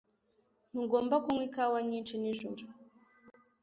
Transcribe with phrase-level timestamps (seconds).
[0.71, 2.63] Ntugomba kunywa ikawa nyinshi nijoro.